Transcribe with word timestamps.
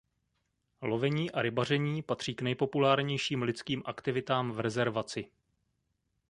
Lovení 0.81 1.31
a 1.31 1.41
rybaření 1.41 2.01
patří 2.01 2.35
k 2.35 2.41
nejpopulárnějším 2.41 3.41
lidským 3.41 3.83
aktivitám 3.85 4.51
v 4.51 4.59
rezervaci. 4.59 5.29